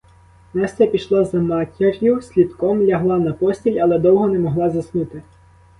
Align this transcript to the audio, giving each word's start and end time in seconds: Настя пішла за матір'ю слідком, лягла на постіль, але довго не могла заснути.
Настя 0.53 0.85
пішла 0.87 1.25
за 1.25 1.39
матір'ю 1.39 2.21
слідком, 2.21 2.81
лягла 2.85 3.17
на 3.19 3.33
постіль, 3.33 3.79
але 3.83 3.99
довго 3.99 4.27
не 4.27 4.39
могла 4.39 4.69
заснути. 4.69 5.21